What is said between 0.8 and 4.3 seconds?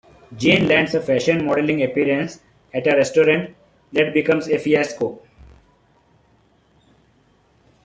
a fashion modeling appearance at a restaurant that